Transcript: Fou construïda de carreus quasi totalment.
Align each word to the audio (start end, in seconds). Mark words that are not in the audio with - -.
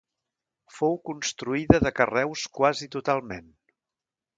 Fou 0.77 0.97
construïda 1.11 1.83
de 1.85 1.95
carreus 2.01 2.49
quasi 2.59 2.93
totalment. 2.97 3.51